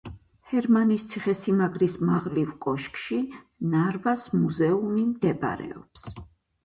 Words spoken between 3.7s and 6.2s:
ნარვას მუზეუმი მდებარეობს.